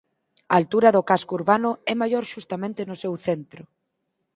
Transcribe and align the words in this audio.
A 0.53 0.53
altura 0.59 0.93
do 0.95 1.05
casco 1.11 1.33
urbano 1.39 1.71
é 1.91 1.93
maior 2.01 2.23
xustamente 2.33 2.81
no 2.89 2.95
seu 3.03 3.13
centro. 3.27 3.63